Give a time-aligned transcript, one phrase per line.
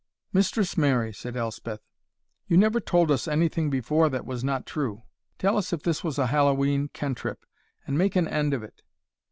[0.33, 1.85] "Mistress Mary," said Elspeth,
[2.47, 5.03] "you never told us anything before that was not true;
[5.37, 7.45] tell us if this was a Hallowe'en cantrip,
[7.85, 8.81] and make an end of it."